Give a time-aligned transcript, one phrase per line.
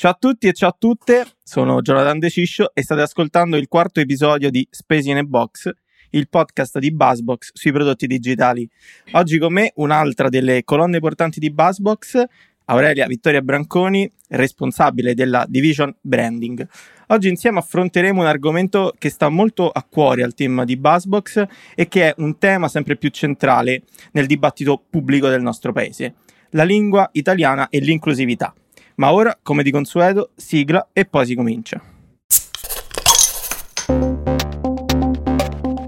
[0.00, 3.66] Ciao a tutti e ciao a tutte, sono Jonathan De Ciscio e state ascoltando il
[3.66, 5.68] quarto episodio di Space in a Box,
[6.10, 8.70] il podcast di Buzzbox sui prodotti digitali.
[9.14, 12.22] Oggi con me un'altra delle colonne portanti di Buzzbox,
[12.66, 16.64] Aurelia Vittoria Branconi, responsabile della Division Branding.
[17.08, 21.44] Oggi insieme affronteremo un argomento che sta molto a cuore al team di Buzzbox
[21.74, 26.14] e che è un tema sempre più centrale nel dibattito pubblico del nostro paese,
[26.50, 28.54] la lingua italiana e l'inclusività.
[28.98, 31.80] Ma ora, come di consueto, sigla e poi si comincia.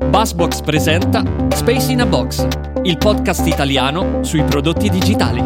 [0.09, 2.47] Buzzbox presenta Space in a Box,
[2.83, 5.45] il podcast italiano sui prodotti digitali.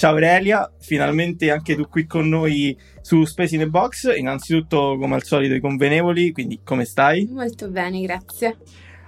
[0.00, 4.16] Ciao Aurelia, finalmente anche tu qui con noi su Space in a Box.
[4.16, 7.28] Innanzitutto, come al solito, i convenevoli, quindi come stai?
[7.30, 8.56] Molto bene, grazie.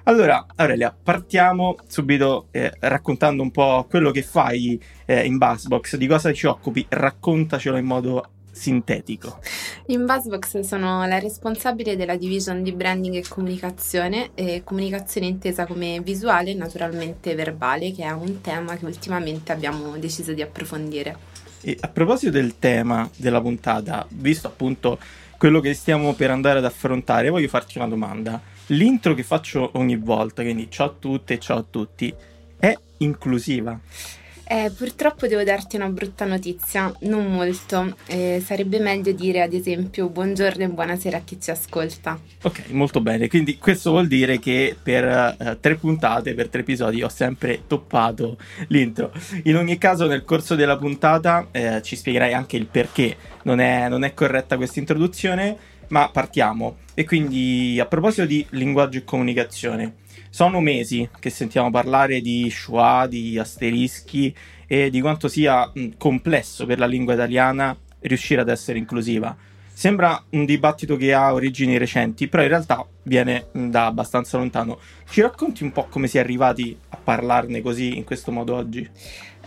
[0.02, 6.06] Allora, Aurelia, partiamo subito eh, raccontando un po' quello che fai eh, in Buzzbox, di
[6.06, 9.40] cosa ci occupi, raccontacelo in modo sintetico.
[9.86, 16.00] In Buzzbox sono la responsabile della division di branding e comunicazione, e comunicazione intesa come
[16.00, 21.16] visuale e naturalmente verbale, che è un tema che ultimamente abbiamo deciso di approfondire.
[21.62, 24.98] E a proposito del tema della puntata, visto appunto
[25.38, 28.40] quello che stiamo per andare ad affrontare, voglio farti una domanda.
[28.66, 32.14] L'intro che faccio ogni volta, quindi ciao a tutte e ciao a tutti,
[32.58, 33.78] è inclusiva?
[34.44, 37.96] Eh, purtroppo devo darti una brutta notizia, non molto.
[38.06, 42.18] Eh, sarebbe meglio dire ad esempio buongiorno e buonasera a chi ci ascolta.
[42.42, 43.28] Ok, molto bene.
[43.28, 48.36] Quindi questo vuol dire che per uh, tre puntate, per tre episodi, ho sempre toppato
[48.68, 49.12] l'intro.
[49.44, 53.88] In ogni caso, nel corso della puntata eh, ci spiegherai anche il perché non è,
[53.88, 55.56] non è corretta questa introduzione,
[55.88, 56.76] ma partiamo.
[56.94, 59.94] E quindi a proposito di linguaggio e comunicazione.
[60.30, 64.34] Sono mesi che sentiamo parlare di schwa, di asterischi
[64.66, 69.36] e di quanto sia complesso per la lingua italiana riuscire ad essere inclusiva.
[69.74, 74.78] Sembra un dibattito che ha origini recenti, però in realtà viene da abbastanza lontano.
[75.08, 78.88] Ci racconti un po' come si è arrivati a parlarne così in questo modo oggi?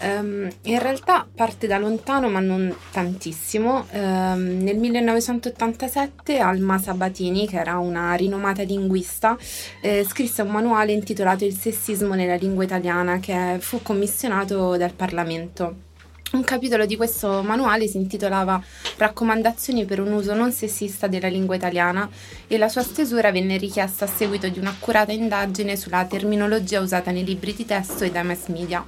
[0.01, 3.85] Um, in realtà parte da lontano, ma non tantissimo.
[3.91, 9.37] Um, nel 1987 Alma Sabatini, che era una rinomata linguista,
[9.81, 15.83] eh, scrisse un manuale intitolato Il sessismo nella lingua italiana che fu commissionato dal Parlamento.
[16.31, 18.61] Un capitolo di questo manuale si intitolava
[18.97, 22.09] Raccomandazioni per un uso non sessista della lingua italiana
[22.47, 27.23] e la sua stesura venne richiesta a seguito di un'accurata indagine sulla terminologia usata nei
[27.23, 28.85] libri di testo e dai mass media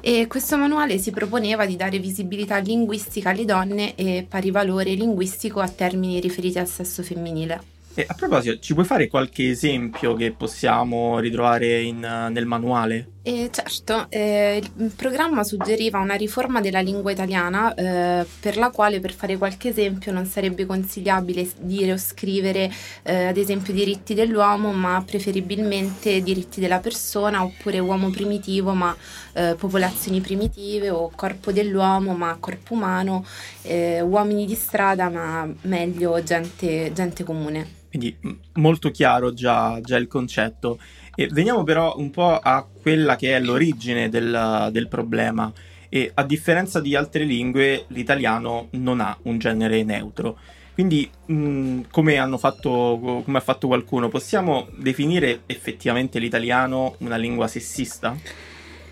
[0.00, 5.60] e questo manuale si proponeva di dare visibilità linguistica alle donne e pari valore linguistico
[5.60, 7.76] a termini riferiti al sesso femminile.
[7.94, 13.08] E a proposito, ci puoi fare qualche esempio che possiamo ritrovare in, nel manuale?
[13.28, 19.00] Eh, certo, eh, il programma suggeriva una riforma della lingua italiana eh, per la quale
[19.00, 22.72] per fare qualche esempio non sarebbe consigliabile dire o scrivere
[23.02, 28.96] eh, ad esempio diritti dell'uomo ma preferibilmente diritti della persona oppure uomo primitivo ma
[29.34, 33.26] eh, popolazioni primitive o corpo dell'uomo ma corpo umano,
[33.60, 37.76] eh, uomini di strada ma meglio gente, gente comune.
[37.88, 38.16] Quindi
[38.54, 40.78] molto chiaro già, già, il concetto.
[41.14, 45.52] E veniamo però un po' a quella che è l'origine del, del problema.
[45.88, 50.38] E a differenza di altre lingue, l'italiano non ha un genere neutro.
[50.74, 58.16] Quindi, mh, come, fatto, come ha fatto qualcuno, possiamo definire effettivamente l'italiano una lingua sessista?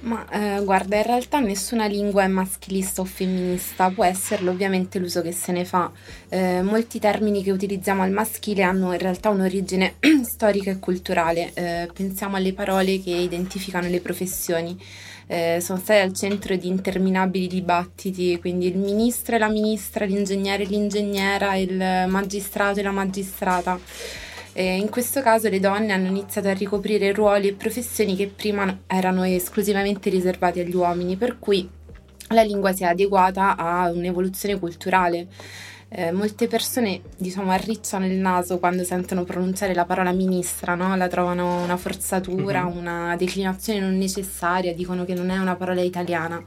[0.06, 5.20] Ma eh, guarda, in realtà nessuna lingua è maschilista o femminista, può esserlo ovviamente l'uso
[5.20, 5.90] che se ne fa.
[6.28, 11.50] Eh, molti termini che utilizziamo al maschile hanno in realtà un'origine storica e culturale.
[11.54, 14.80] Eh, pensiamo alle parole che identificano le professioni.
[15.26, 20.62] Eh, sono state al centro di interminabili dibattiti, quindi il ministro e la ministra, l'ingegnere
[20.62, 23.76] e l'ingegnera, il magistrato e la magistrata.
[24.58, 28.84] Eh, in questo caso le donne hanno iniziato a ricoprire ruoli e professioni che prima
[28.86, 31.68] erano esclusivamente riservati agli uomini, per cui
[32.28, 35.26] la lingua si è adeguata a un'evoluzione culturale.
[35.90, 40.96] Eh, molte persone diciamo arricciano il naso quando sentono pronunciare la parola ministra, no?
[40.96, 42.78] la trovano una forzatura, mm-hmm.
[42.78, 46.42] una declinazione non necessaria, dicono che non è una parola italiana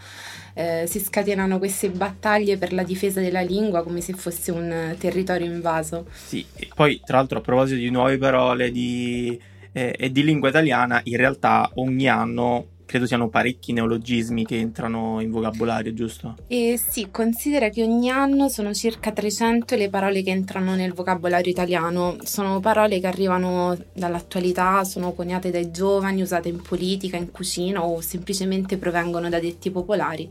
[0.59, 5.45] eh, si scatenano queste battaglie per la difesa della lingua come se fosse un territorio
[5.45, 6.07] invaso.
[6.11, 9.39] Sì, e poi tra l'altro a proposito di nuove parole di,
[9.71, 15.21] eh, e di lingua italiana, in realtà ogni anno credo siano parecchi neologismi che entrano
[15.21, 16.38] in vocabolario, giusto?
[16.47, 21.51] E sì, considera che ogni anno sono circa 300 le parole che entrano nel vocabolario
[21.51, 22.18] italiano.
[22.24, 28.01] Sono parole che arrivano dall'attualità, sono coniate dai giovani, usate in politica, in cucina o
[28.01, 30.27] semplicemente provengono da detti popolari.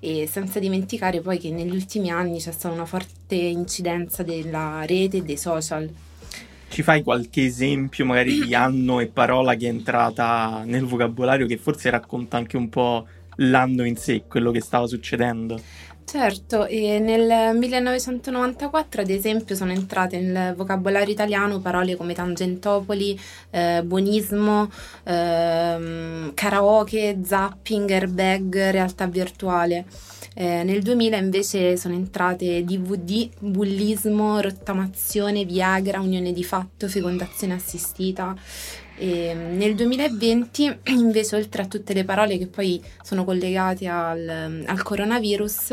[0.00, 5.18] E senza dimenticare poi che negli ultimi anni c'è stata una forte incidenza della rete
[5.18, 5.86] e dei social.
[6.68, 11.56] Ci fai qualche esempio magari di anno e parola che è entrata nel vocabolario che
[11.56, 13.06] forse racconta anche un po'
[13.36, 15.60] l'anno in sé, quello che stava succedendo?
[16.08, 23.18] Certo, e nel 1994 ad esempio sono entrate nel vocabolario italiano parole come tangentopoli,
[23.50, 24.70] eh, buonismo,
[25.04, 29.84] eh, karaoke, zapping, airbag, realtà virtuale.
[30.40, 38.36] Eh, nel 2000 invece sono entrate DVD, bullismo, rottamazione, Viagra, unione di fatto, fecondazione assistita.
[38.96, 44.82] E nel 2020 invece oltre a tutte le parole che poi sono collegate al, al
[44.84, 45.70] coronavirus,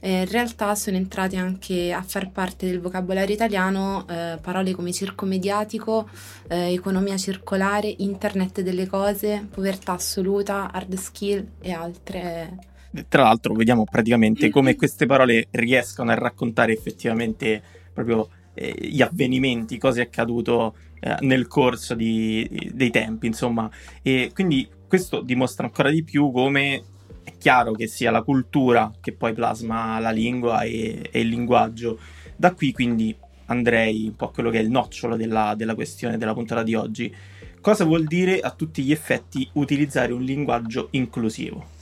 [0.00, 4.94] eh, in realtà sono entrate anche a far parte del vocabolario italiano eh, parole come
[4.94, 6.08] circo mediatico,
[6.48, 12.74] eh, economia circolare, internet delle cose, povertà assoluta, hard skill e altre
[13.08, 17.62] tra l'altro vediamo praticamente come queste parole riescono a raccontare effettivamente
[17.92, 23.70] proprio eh, gli avvenimenti, cosa è accaduto eh, nel corso di, dei tempi, insomma.
[24.02, 26.82] E quindi questo dimostra ancora di più come
[27.22, 31.98] è chiaro che sia la cultura che poi plasma la lingua e, e il linguaggio.
[32.36, 33.14] Da qui quindi
[33.46, 36.74] andrei un po' a quello che è il nocciolo della, della questione della puntata di
[36.74, 37.14] oggi.
[37.60, 41.74] Cosa vuol dire a tutti gli effetti utilizzare un linguaggio inclusivo?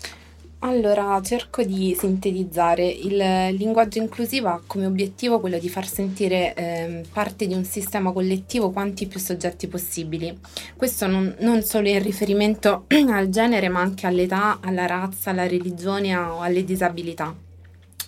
[0.64, 2.86] Allora, cerco di sintetizzare.
[2.88, 3.16] Il
[3.54, 8.70] linguaggio inclusivo ha come obiettivo quello di far sentire eh, parte di un sistema collettivo
[8.70, 10.34] quanti più soggetti possibili.
[10.74, 16.16] Questo non, non, solo in riferimento al genere, ma anche all'età, alla razza, alla religione
[16.16, 17.36] o alle disabilità.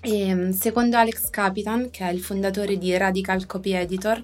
[0.01, 4.19] E, secondo Alex Capitan, che è il fondatore di Radical Copy Editor,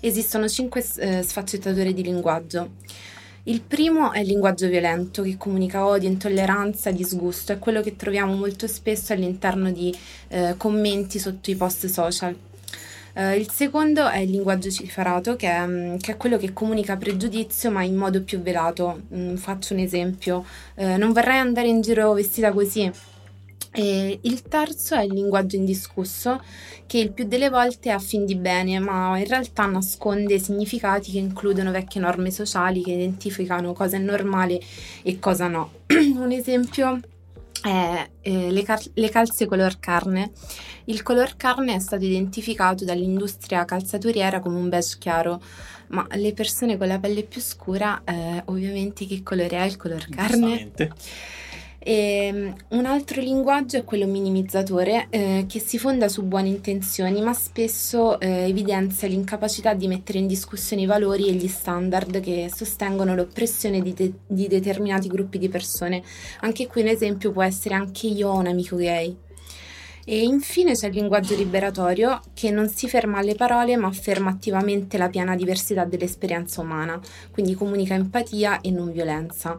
[0.00, 2.72] esistono cinque eh, sfaccettature di linguaggio.
[3.48, 8.34] Il primo è il linguaggio violento che comunica odio, intolleranza, disgusto, è quello che troviamo
[8.34, 9.94] molto spesso all'interno di
[10.28, 12.36] eh, commenti sotto i post social.
[13.14, 16.98] Uh, il secondo è il linguaggio cifrato, che è, mm, che è, quello che comunica
[16.98, 19.00] pregiudizio ma in modo più velato.
[19.14, 22.92] Mm, faccio un esempio, uh, non vorrei andare in giro vestita così,
[23.72, 26.42] e il terzo è il linguaggio indiscusso,
[26.86, 31.12] che il più delle volte è a fin di bene, ma in realtà nasconde significati
[31.12, 34.60] che includono vecchie norme sociali che identificano cosa è normale
[35.02, 35.72] e cosa no.
[35.86, 37.00] Un esempio
[37.62, 40.32] è eh, le, cal- le, calze color carne.
[40.84, 45.42] Il color carne è stato identificato dall'industria calzaturiera come un beige chiaro,
[45.88, 50.08] ma le persone con la pelle più scura, eh, ovviamente, che colore è il color
[50.08, 50.70] carne?
[51.88, 57.22] E, ehm, un altro linguaggio è quello minimizzatore eh, che si fonda su buone intenzioni
[57.22, 62.50] ma spesso eh, evidenzia l'incapacità di mettere in discussione i valori e gli standard che
[62.54, 66.02] sostengono l'oppressione di, de- di determinati gruppi di persone.
[66.40, 69.16] Anche qui un esempio può essere anche io ho un amico gay.
[70.04, 74.98] E infine c'è il linguaggio liberatorio che non si ferma alle parole ma afferma attivamente
[74.98, 77.00] la piena diversità dell'esperienza umana,
[77.30, 79.58] quindi comunica empatia e non violenza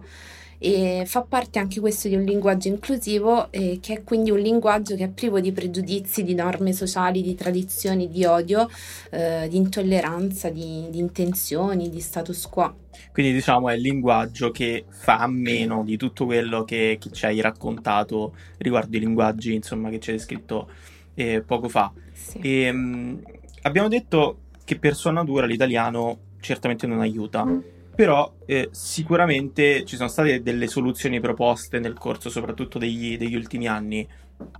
[0.61, 4.95] e fa parte anche questo di un linguaggio inclusivo eh, che è quindi un linguaggio
[4.95, 8.69] che è privo di pregiudizi, di norme sociali, di tradizioni, di odio,
[9.09, 12.75] eh, di intolleranza, di, di, intenzioni, di status quo.
[13.13, 17.25] Quindi diciamo è il linguaggio che fa a meno di tutto quello che, che ci
[17.25, 20.69] hai raccontato riguardo i linguaggi insomma, che ci hai descritto
[21.13, 21.89] eh, poco fa.
[22.11, 22.37] Sì.
[22.39, 23.17] E, mh, mm,
[23.61, 27.45] abbiamo detto che per sua natura l'italiano certamente non aiuta.
[27.45, 27.59] Mm
[27.99, 33.67] però eh, sicuramente ci sono state delle soluzioni proposte nel corso soprattutto degli, degli ultimi
[33.67, 34.07] anni,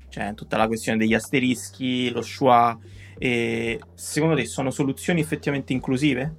[0.09, 2.77] cioè tutta la questione degli asterischi, lo schwa,
[3.17, 6.35] e secondo te sono soluzioni effettivamente inclusive?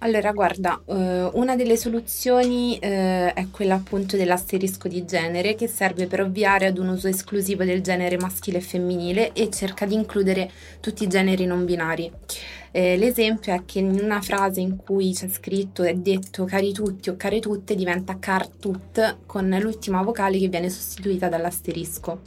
[0.00, 6.06] Allora, guarda, eh, una delle soluzioni eh, è quella appunto dell'asterisco di genere che serve
[6.06, 10.52] per ovviare ad un uso esclusivo del genere maschile e femminile e cerca di includere
[10.78, 12.12] tutti i generi non binari.
[12.70, 17.08] Eh, l'esempio è che in una frase in cui c'è scritto e detto cari tutti
[17.08, 22.20] o care tutte diventa car tut con l'ultima vocale che viene sostituita dall'asterisco.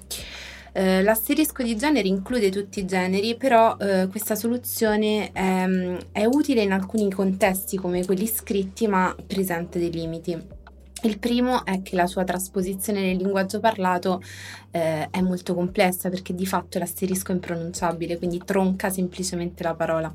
[0.73, 5.65] Eh, l'asterisco di genere include tutti i generi, però eh, questa soluzione è,
[6.11, 10.59] è utile in alcuni contesti come quelli scritti, ma presenta dei limiti.
[11.03, 14.21] Il primo è che la sua trasposizione nel linguaggio parlato
[14.69, 20.13] eh, è molto complessa perché di fatto l'asterisco è impronunciabile, quindi tronca semplicemente la parola.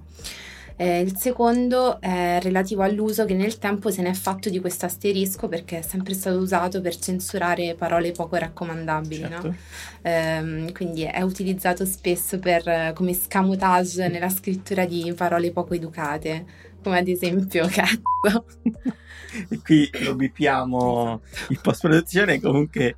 [0.77, 4.85] Eh, il secondo è relativo all'uso che nel tempo se ne è fatto di questo
[4.87, 9.47] asterisco perché è sempre stato usato per censurare parole poco raccomandabili, Certo.
[9.49, 9.55] no?
[10.03, 16.45] Ehm, quindi è utilizzato spesso per, come scamotage nella scrittura di parole poco educate,
[16.87, 18.47] come ad esempio cazzo.
[19.49, 22.97] e qui lo bippiamo in post-produzione comunque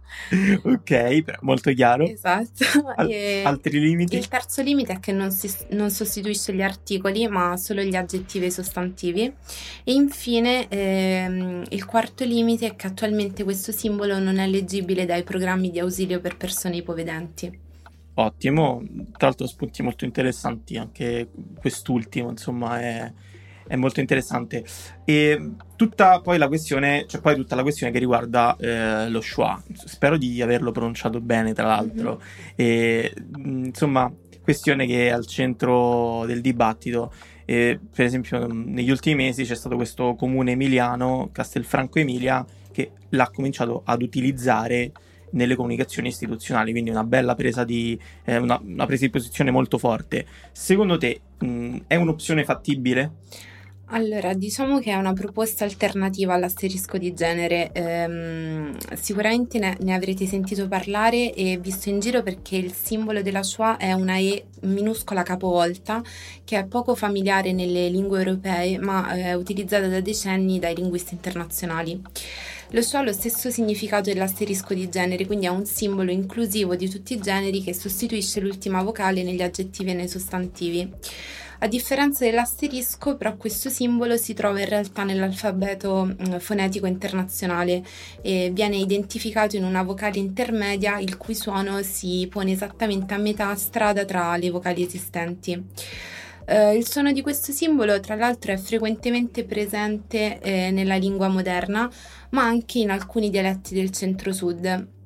[0.63, 2.65] ok molto chiaro Esatto.
[2.97, 3.11] Al-
[3.43, 7.83] altri limiti il terzo limite è che non, si- non sostituisce gli articoli, ma solo
[7.83, 9.23] gli aggettivi e i sostantivi.
[9.85, 15.23] E infine ehm, il quarto limite è che attualmente questo simbolo non è leggibile dai
[15.25, 17.59] programmi di ausilio per persone ipovedenti.
[18.15, 18.83] ottimo
[19.17, 23.13] tra l'altro spunti molto interessanti anche quest'ultimo insomma è,
[23.69, 24.65] è molto interessante.
[25.05, 29.63] E tutta poi la questione c'è poi tutta la questione che riguarda eh, lo schwa
[29.73, 32.21] spero di averlo pronunciato bene tra l'altro.
[32.57, 37.13] E mh, insomma questione che è al centro del dibattito.
[37.45, 43.31] E, per esempio negli ultimi mesi c'è stato questo comune emiliano Castelfranco Emilia che l'ha
[43.31, 44.93] cominciato ad utilizzare
[45.31, 49.79] nelle comunicazioni istituzionali, quindi una bella presa di, eh, una, una presa di posizione molto
[49.79, 50.27] forte.
[50.53, 53.13] Secondo te mh, è un'opzione fattibile?
[53.91, 57.71] Allora, diciamo che è una proposta alternativa all'asterisco di genere.
[57.73, 63.43] Ehm, sicuramente ne, ne avrete sentito parlare e visto in giro perché il simbolo della
[63.43, 66.03] Shoah è una E minuscola capovolta
[66.45, 71.99] che è poco familiare nelle lingue europee ma è utilizzata da decenni dai linguisti internazionali.
[72.73, 76.91] Lo Shoah ha lo stesso significato dell'asterisco di genere, quindi è un simbolo inclusivo di
[76.91, 80.93] tutti i generi che sostituisce l'ultima vocale negli aggettivi e nei sostantivi.
[81.61, 87.83] A differenza dell'asterisco, però questo simbolo si trova in realtà nell'alfabeto mh, fonetico internazionale
[88.23, 93.53] e viene identificato in una vocale intermedia il cui suono si pone esattamente a metà
[93.57, 95.61] strada tra le vocali esistenti.
[96.47, 101.91] Eh, il suono di questo simbolo, tra l'altro, è frequentemente presente eh, nella lingua moderna,
[102.31, 104.97] ma anche in alcuni dialetti del centro-sud.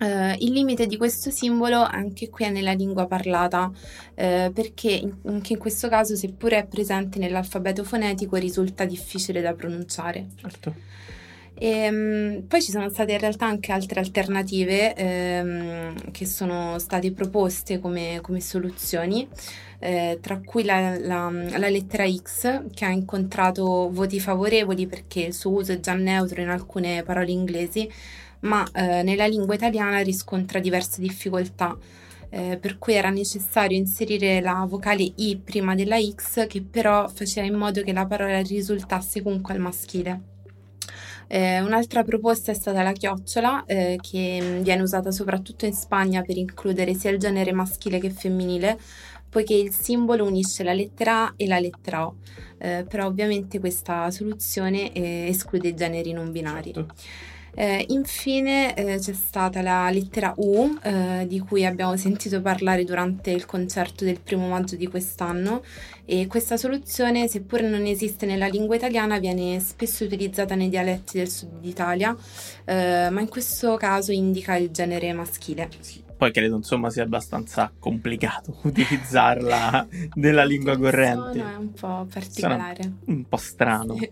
[0.00, 5.14] Uh, il limite di questo simbolo anche qui è nella lingua parlata, uh, perché in,
[5.26, 10.28] anche in questo caso, seppure è presente nell'alfabeto fonetico, risulta difficile da pronunciare.
[10.36, 10.74] Certo.
[11.62, 17.12] E, um, poi ci sono state in realtà anche altre alternative um, che sono state
[17.12, 19.28] proposte come, come soluzioni,
[19.80, 25.34] eh, tra cui la, la, la, lettera X che ha incontrato voti favorevoli perché il
[25.34, 27.90] suo uso è già neutro in alcune parole inglesi,
[28.40, 31.76] ma eh, nella lingua italiana riscontra diverse difficoltà.
[32.32, 37.44] Eh, per cui era necessario inserire la vocale I prima della X, che però faceva
[37.46, 40.20] in modo che la parola risultasse comunque al maschile.
[41.26, 46.36] Eh, un'altra proposta è stata la chiocciola, eh, che viene usata soprattutto in Spagna per
[46.36, 48.78] includere sia il genere maschile che femminile,
[49.28, 52.16] poiché il simbolo unisce la lettera A e la lettera O.
[52.58, 56.72] Eh, però ovviamente questa soluzione eh, esclude i generi non binari.
[56.72, 56.94] Certo.
[57.54, 63.30] Eh, infine eh, c'è stata la lettera U, eh, di cui abbiamo sentito parlare durante
[63.30, 65.62] il concerto del primo maggio di quest'anno
[66.04, 71.28] e questa soluzione, seppur non esiste nella lingua italiana, viene spesso utilizzata nei dialetti del
[71.28, 72.16] sud d'Italia,
[72.64, 75.68] eh, ma in questo caso indica il genere maschile.
[75.78, 76.02] Sì.
[76.20, 81.38] Poi credo insomma sia abbastanza complicato utilizzarla nella lingua corrente.
[81.38, 82.82] Sono è un po' particolare.
[82.82, 83.96] Sono un po' strano.
[83.96, 84.10] Sì.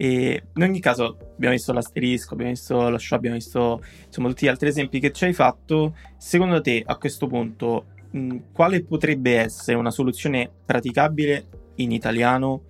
[0.00, 4.44] E in ogni caso abbiamo visto l'asterisco, abbiamo visto lo show, abbiamo visto insomma tutti
[4.46, 5.96] gli altri esempi che ci hai fatto.
[6.16, 12.62] Secondo te a questo punto mh, quale potrebbe essere una soluzione praticabile in italiano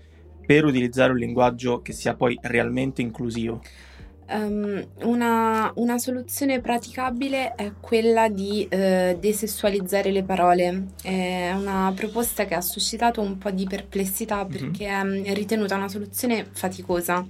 [0.47, 3.61] per utilizzare un linguaggio che sia poi realmente inclusivo?
[4.31, 10.89] Um, una, una, soluzione praticabile è quella di eh, desessualizzare le parole.
[11.03, 15.25] È una proposta che ha suscitato un po' di perplessità perché mm-hmm.
[15.25, 17.27] è ritenuta una soluzione faticosa.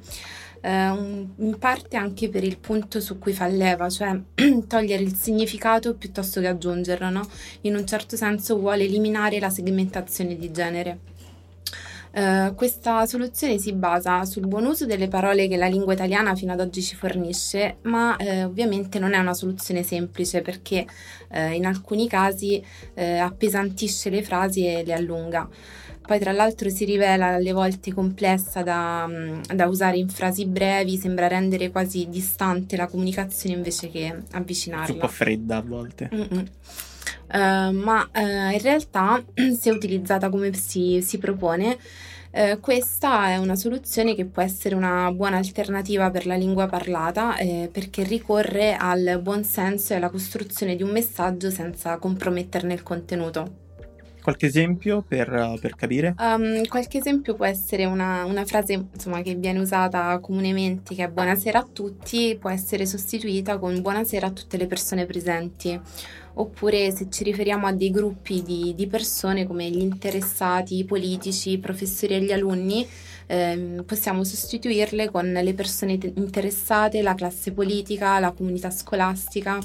[0.61, 4.21] Eh, un, in parte anche per il punto su cui fa leva, cioè
[4.67, 7.29] togliere il significato piuttosto che aggiungerlo, no?
[7.61, 10.99] In un certo senso vuole eliminare la segmentazione di genere.
[12.19, 16.53] Uh, questa soluzione si basa sul buon uso delle parole che la lingua italiana fino
[16.53, 20.85] ad oggi ci fornisce, ma uh, ovviamente non è una soluzione semplice perché
[21.29, 22.61] uh, in alcuni casi
[22.97, 25.49] appesantisce le frasi e le allunga.
[26.05, 29.09] Poi tra l'altro si rivela alle volte complessa da,
[29.55, 34.95] da usare in frasi brevi, sembra rendere quasi distante la comunicazione invece che avvicinarla.
[34.95, 36.11] Un po' fredda a volte.
[36.13, 36.47] Mm-mm.
[37.31, 39.23] Uh, ma uh, in realtà
[39.55, 41.77] se utilizzata come si, si propone
[42.33, 47.37] uh, questa è una soluzione che può essere una buona alternativa per la lingua parlata
[47.37, 52.83] eh, perché ricorre al buon senso e alla costruzione di un messaggio senza comprometterne il
[52.83, 53.67] contenuto.
[54.29, 56.15] Qualche esempio per, per capire?
[56.19, 61.09] Um, qualche esempio può essere una, una frase insomma, che viene usata comunemente, che è
[61.09, 65.81] buonasera a tutti, può essere sostituita con buonasera a tutte le persone presenti.
[66.41, 71.51] Oppure se ci riferiamo a dei gruppi di, di persone come gli interessati, i politici,
[71.51, 72.87] i professori e gli alunni,
[73.27, 79.59] eh, possiamo sostituirle con le persone interessate, la classe politica, la comunità scolastica.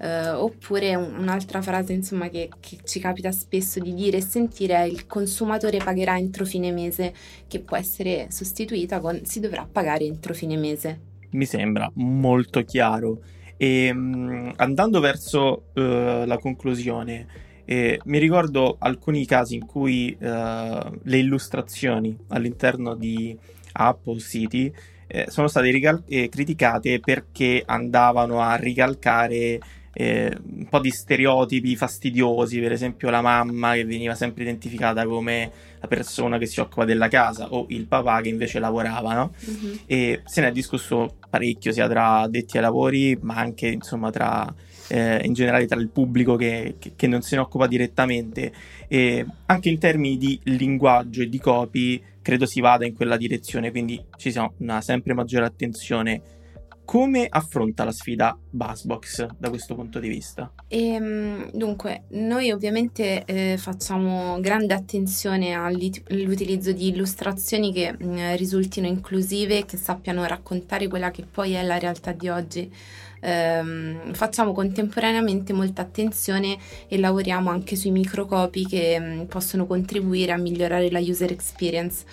[0.00, 4.76] Uh, oppure un, un'altra frase insomma che, che, ci capita spesso di dire e sentire
[4.76, 7.12] è il consumatore pagherà entro fine mese
[7.48, 11.00] che può essere sostituita con si dovrà pagare entro fine mese
[11.30, 13.22] mi sembra molto chiaro
[13.58, 17.26] e um, andando verso uh, la conclusione
[17.66, 23.36] eh, mi ricordo alcuni casi in cui uh, le illustrazioni all'interno di
[23.72, 24.72] app o siti
[25.06, 29.58] eh, sono state rical- eh, criticate perché andavano a ricalcare
[29.92, 35.50] eh, un po' di stereotipi fastidiosi, per esempio la mamma che veniva sempre identificata come
[35.80, 39.32] la persona che si occupa della casa o il papà che invece lavorava, no?
[39.48, 39.74] Mm-hmm.
[39.86, 44.52] E se ne è discusso parecchio sia tra addetti ai lavori, ma anche insomma tra
[44.88, 48.52] eh, in generale tra il pubblico che, che, che, non se ne occupa direttamente.
[48.88, 53.70] E anche in termini di linguaggio e di copy, credo si vada in quella direzione,
[53.70, 56.36] quindi ci sia una sempre maggiore attenzione
[56.88, 60.50] come affronta la sfida Buzzbox da questo punto di vista?
[60.68, 68.34] E, ehm, dunque, noi ovviamente eh, facciamo grande attenzione all'utilizzo di illustrazioni che mh, mm,
[68.36, 72.72] risultino inclusive, che sappiano raccontare quella che poi è la realtà di oggi.
[73.20, 76.56] Ehm, facciamo contemporaneamente molta attenzione
[76.88, 82.06] e lavoriamo anche sui microcopi che mh, mm, possono contribuire a migliorare la user experience.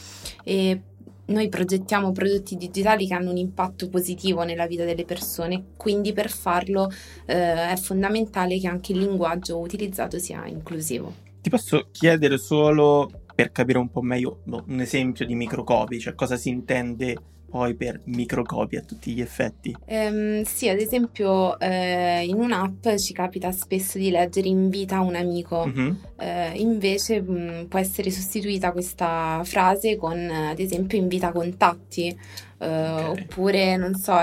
[0.44, 0.82] E
[1.28, 6.30] noi progettiamo prodotti digitali che hanno un impatto positivo nella vita delle persone, quindi per
[6.30, 6.92] farlo
[7.26, 11.14] eh, è fondamentale che anche il linguaggio utilizzato sia inclusivo.
[11.42, 16.38] Ti posso chiedere solo per capire un po' meglio un esempio di microcopy, cioè cosa
[16.38, 17.16] si intende
[17.56, 19.74] poi per microcopie a tutti gli effetti?
[19.86, 25.66] Um, sì, ad esempio eh, in un'app ci capita spesso di leggere invita un amico,
[25.66, 25.96] mm-hmm.
[26.18, 32.14] eh, invece mh, mm, può essere sostituita questa frase con ad esempio invita contatti.
[32.58, 33.24] Uh, okay.
[33.24, 34.16] Oppure, non so,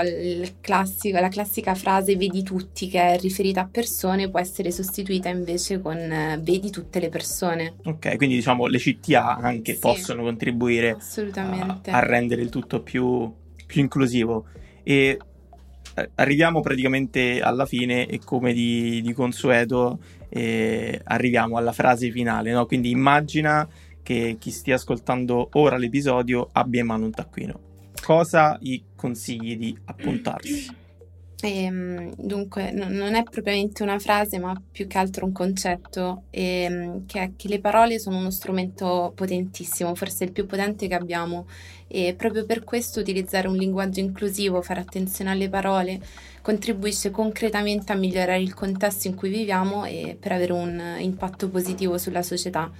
[0.59, 5.79] classico, la classica frase vedi tutti che è riferita a persone può essere sostituita invece
[5.79, 7.75] con uh, vedi tutte le persone.
[7.83, 10.97] Ok, quindi diciamo le CTA anche sì, possono contribuire
[11.35, 13.31] a, a, rendere il tutto più,
[13.67, 14.45] più inclusivo.
[14.81, 15.19] E
[15.95, 22.51] eh, arriviamo praticamente alla fine e come di, di consueto eh, arriviamo alla frase finale,
[22.51, 22.65] no?
[22.65, 23.67] Quindi immagina
[24.01, 27.71] che chi stia ascoltando ora l'episodio abbia in mano un taccuino
[28.03, 30.81] cosa gli consigli di appuntarsi?
[31.45, 37.05] Ehm, dunque, no, non è propriamente una frase, ma più che altro un concetto, ehm,
[37.05, 41.47] che è che le parole sono uno strumento potentissimo, forse il più potente che abbiamo,
[41.87, 45.99] e proprio per questo utilizzare un linguaggio inclusivo, fare attenzione alle parole,
[46.41, 51.97] contribuisce concretamente a migliorare il contesto in cui viviamo e per avere un impatto positivo
[51.97, 52.71] sulla società.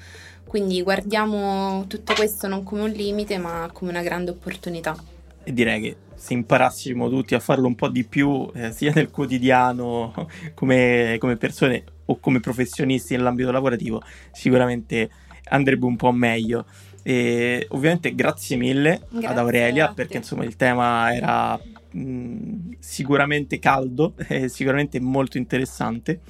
[0.45, 5.12] Quindi guardiamo tutto questo non come un limite, ma come una grande opportunità.
[5.43, 9.11] E direi che se imparassimo tutti a farlo un po' di più, eh, sia nel
[9.11, 10.13] quotidiano
[10.55, 14.01] come, come, persone o come professionisti nell'ambito lavorativo,
[14.31, 15.09] sicuramente
[15.49, 16.65] andrebbe un po' meglio.
[17.05, 21.59] E ovviamente grazie mille grazie ad Aurelia perché insomma il tema era
[21.91, 26.21] mh, sicuramente caldo e sicuramente molto interessante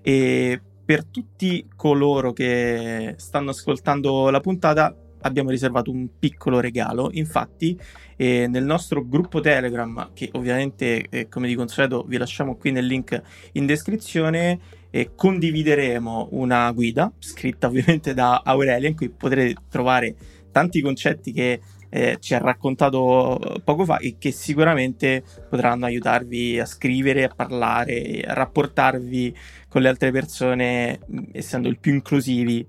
[0.00, 7.10] e per tutti coloro che stanno ascoltando la puntata abbiamo riservato un piccolo regalo.
[7.12, 7.78] Infatti,
[8.16, 12.86] eh, nel nostro gruppo Telegram, che ovviamente, eh, come di consueto, vi lasciamo qui nel
[12.86, 13.20] link
[13.52, 20.14] in descrizione, eh, condivideremo una guida scritta ovviamente da Aurelia, in cui potrete trovare
[20.52, 21.60] tanti concetti che
[21.94, 28.22] eh, ci ha raccontato poco fa e che sicuramente potranno aiutarvi a scrivere, a parlare,
[28.22, 29.36] a rapportarvi
[29.68, 31.00] con le altre persone,
[31.32, 32.66] essendo il più inclusivi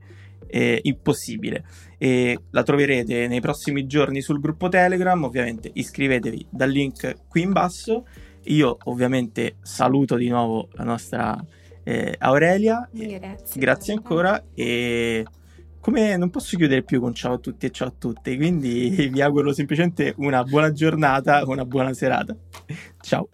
[0.53, 1.65] eh, impossibile.
[1.97, 5.23] E la troverete nei prossimi giorni sul gruppo Telegram.
[5.23, 8.05] Ovviamente iscrivetevi dal link qui in basso.
[8.45, 11.43] Io ovviamente saluto di nuovo la nostra
[11.83, 12.87] eh, Aurelia.
[12.91, 13.59] Grazie.
[13.59, 15.25] Grazie ancora e
[15.79, 19.21] come non posso chiudere più con ciao a tutti e ciao a tutte, quindi vi
[19.21, 22.35] auguro semplicemente una buona giornata, una buona serata.
[23.01, 23.27] Ciao.